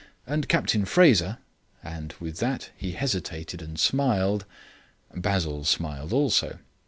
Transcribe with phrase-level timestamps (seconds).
[0.25, 1.37] And Captain Fraser"
[1.83, 4.45] and with that he hesitated and smiled.
[5.13, 6.57] Basil smiled also.